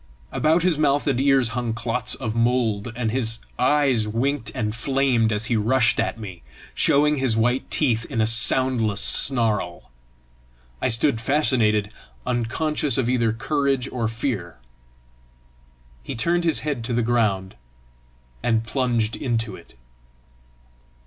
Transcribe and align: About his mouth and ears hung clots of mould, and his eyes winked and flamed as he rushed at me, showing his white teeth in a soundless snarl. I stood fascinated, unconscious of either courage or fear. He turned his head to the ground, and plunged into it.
About 0.31 0.63
his 0.63 0.79
mouth 0.79 1.05
and 1.05 1.21
ears 1.21 1.49
hung 1.49 1.73
clots 1.75 2.15
of 2.15 2.33
mould, 2.33 2.91
and 2.95 3.11
his 3.11 3.37
eyes 3.59 4.07
winked 4.07 4.51
and 4.55 4.75
flamed 4.75 5.31
as 5.31 5.45
he 5.45 5.55
rushed 5.55 5.99
at 5.99 6.17
me, 6.19 6.41
showing 6.73 7.17
his 7.17 7.37
white 7.37 7.69
teeth 7.69 8.05
in 8.05 8.19
a 8.19 8.25
soundless 8.25 8.99
snarl. 8.99 9.91
I 10.81 10.87
stood 10.87 11.21
fascinated, 11.21 11.91
unconscious 12.25 12.97
of 12.97 13.09
either 13.11 13.31
courage 13.31 13.87
or 13.91 14.07
fear. 14.07 14.57
He 16.01 16.15
turned 16.15 16.45
his 16.45 16.61
head 16.61 16.83
to 16.85 16.93
the 16.93 17.03
ground, 17.03 17.53
and 18.41 18.63
plunged 18.63 19.15
into 19.15 19.55
it. 19.55 19.75